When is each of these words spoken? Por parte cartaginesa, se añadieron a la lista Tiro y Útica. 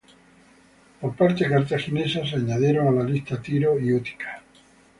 Por 0.99 1.15
parte 1.15 1.47
cartaginesa, 1.47 2.25
se 2.25 2.37
añadieron 2.37 2.87
a 2.87 3.03
la 3.03 3.03
lista 3.07 3.39
Tiro 3.39 3.79
y 3.79 3.93
Útica. 3.93 4.41